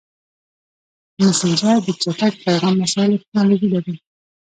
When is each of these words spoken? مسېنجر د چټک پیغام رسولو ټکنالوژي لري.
مسېنجر 1.21 1.75
د 1.85 1.87
چټک 2.01 2.33
پیغام 2.45 2.75
رسولو 2.83 3.21
ټکنالوژي 3.23 3.67
لري. 3.75 3.95